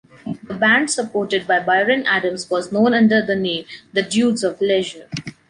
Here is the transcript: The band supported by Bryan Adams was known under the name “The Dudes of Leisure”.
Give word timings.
The 0.47 0.55
band 0.55 0.89
supported 0.89 1.45
by 1.47 1.59
Bryan 1.59 2.07
Adams 2.07 2.49
was 2.49 2.71
known 2.71 2.95
under 2.95 3.21
the 3.23 3.35
name 3.35 3.65
“The 3.93 4.01
Dudes 4.01 4.43
of 4.43 4.59
Leisure”. 4.59 5.07